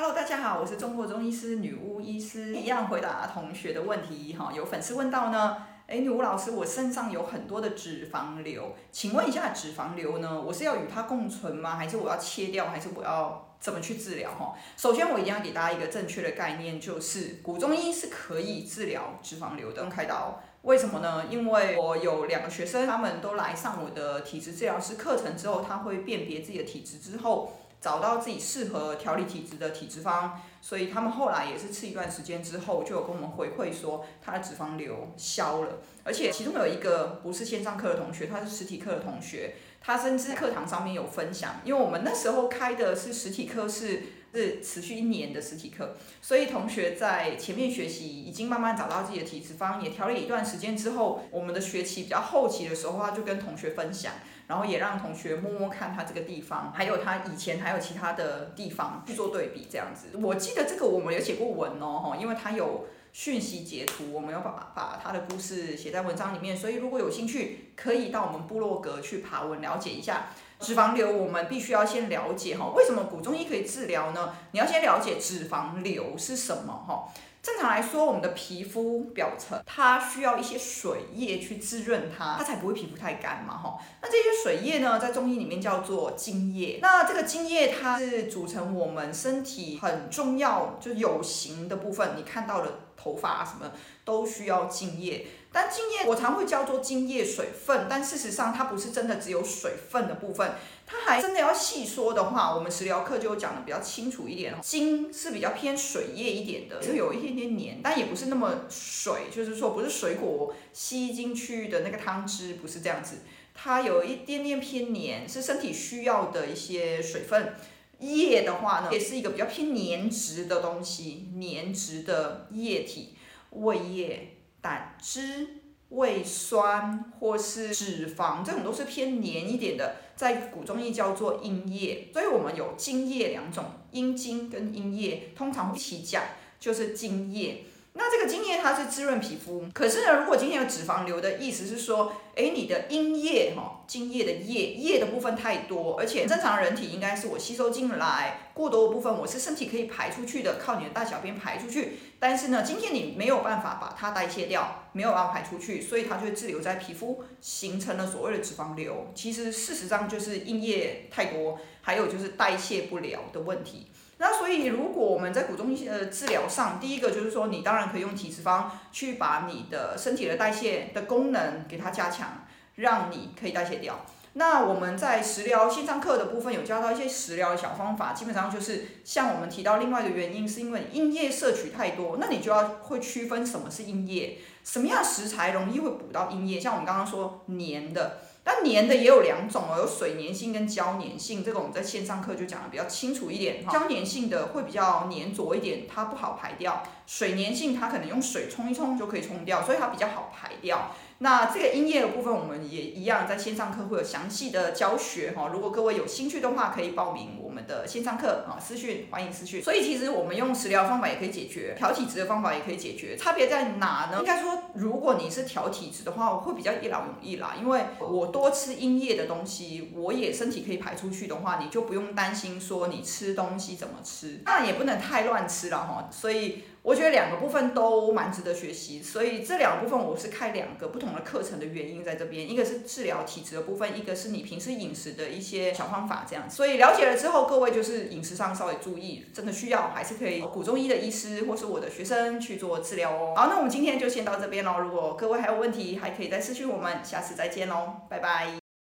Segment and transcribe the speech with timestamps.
[0.00, 4.52] Hello，大家好，我是中国中医师女巫医师，一样回答同学的问题哈。
[4.54, 5.56] 有粉丝问到呢，
[5.88, 11.74] 哎，女巫老师，我身上有很多的脂肪瘤，请问一下，脂肪瘤呢，我是要与它共存吗？
[11.74, 12.68] 还是我要切掉？
[12.68, 14.30] 还是我要怎么去治疗？
[14.30, 20.40] 哈，首先我一定要给大家一个正确的概念，就是古中医是可以治疗脂肪瘤的，用开刀。
[20.62, 21.24] 为什么呢？
[21.28, 27.52] 因为我有两个学生，他们都来上我的体质治疗师课程之后，他会辨别自己的体质之后。
[27.80, 44.02] 找到自己适合调理体质的体质方，所以他们后来也是吃一段时间之后，就有跟我们回馈说他的脂肪瘤消了，而且其中有一个不是线上课的同学，他是实体课的同学，他甚至课堂上面有分享，因为我们那时候开的是实体课是。
[44.34, 54.12] 是持续一年的实体课，所以同学在前面学习已经慢慢找到自己的体质方，也调理一段时间之后，我们的学期比较后期的时候，他就跟同学分享，
[54.46, 60.16] 然后也让同学摸摸看他这个地方，还有他以前还有其他的地方去做对比，这样子。
[60.18, 62.86] 我记得这个我们有写过文哦，因为他有
[63.18, 70.28] 讯息截图，我们要把把他的故事写在文章里面，所以如果有兴趣，可以到我们部落格去爬文了解一下。
[70.60, 74.36] 脂肪瘤，我们必须要先了解哈，为什么古中医可以治疗呢？
[74.52, 77.12] 你要先了解脂肪瘤是什么哈。
[77.42, 83.80] 正常来说，我们的皮肤表层它需要一些水液去滋润它，它才不会皮肤太干嘛哈。
[84.00, 86.78] 那这些水液呢，在中医里面叫做津液。
[86.80, 92.12] 那这个津液它是组成我们身体很重要，就有形的部分。
[92.16, 93.72] 你看到了头发啊什么
[94.04, 95.26] 都需要津液。
[95.50, 100.52] 但津液我常会叫做津液水分，但事实上它不是真的只有水分的部分，
[100.86, 104.58] 它还真的要细说的话，我们食疗课就讲的比较清楚一点哦。
[104.62, 113.20] 津是比较偏水液一点的，就有一点点黏，但也不是那么水，就是说不是水果吸进去的那个汤汁，不是这样子，
[113.54, 117.54] 它有一点点偏黏，是身体需要的一些水分。
[118.00, 123.14] 液的话呢，也是一个比较偏粘质的东西，粘质的液体，
[123.50, 124.34] 胃液。
[124.60, 125.60] 胆汁、
[125.90, 132.08] 胃酸或是脂肪，这种都是偏黏一点的，在古中医叫做阴液。
[132.12, 136.24] 所以我们有津液两种，阴津跟阴液，通常一起讲
[136.58, 137.66] 就是津液。
[138.00, 151.94] 那这个津液它是滋润皮肤，可是呢，如果今天有脂肪瘤的意思是说，诶，你的阴液哈，津液的液液的部分太多，而且正常人体应该是我吸收进来过多的部分，我是身体可以排出去的，靠你的大小便排出去。
[152.20, 159.08] 但是呢，今天你没有办法把它代谢掉，没有办法排出去，所以它就会滞留在皮肤，形成了所谓的脂肪瘤。
[159.12, 163.88] 其实事实上就是阴液太多，还有就是代谢不了的问题。
[164.20, 174.04] 那所以，如果我们在古中医呃治疗上，第一个就是说，你当然可以用体脂方去把你的身体的代谢的功能给它加强，让你可以代谢掉。
[174.32, 188.18] 那我们在食疗线上课的部分有教到一些食疗的小方法，基本上就是像我们提到另外的原因，是因为阴液摄取太多，那你就要会区分什么是阴液，什么样食材容易会补到阴液，像我们刚刚说黏的。
[188.58, 193.64] 那黏的也有两种哦，有水粘性跟胶粘性，这个我们在线上课就讲的比较清楚一点。
[193.66, 200.90] 胶粘性的会比较黏着一点，它不好排掉；水粘性它可能用水冲一冲就可以冲掉，所以它比较好排掉。
[201.20, 205.50] 那这个阴液的部分，我们也一样在线上课会有详细的教学哈。
[205.52, 209.60] 如果各位有兴趣的话，可以报名我们的线上课啊，私讯欢迎私讯。
[209.60, 214.20] 所以其实我们用食疗方法也可以解决，调体质的方法也可以解决，差别在哪呢？
[214.20, 226.08] 应该说，如果你是调体质的话，我会比较一劳永逸啦，因为我多吃阴液的东西，我也身体可以排出去的话，你就不用担心说你吃东西怎么吃，当然也不能太乱吃了哈。
[226.12, 226.62] 所以。
[226.88, 236.48] 我觉得两个部分都蛮值得学习，所以这两个部分我是开两个不同的课程的原因在这边，一个是治疗体质的部分，一个是你平时饮食的一些小方法这样。
[236.48, 243.34] 所以了解了之后，各位就是饮食上稍微注意，真的需要还是可以古中医的医师或是我的学生去做治疗哦。
[243.36, 244.78] 好，那我们今天就先到这边喽。
[244.78, 248.67] 如果各位还有问题，还可以再私讯我们，下次再见喽，拜拜。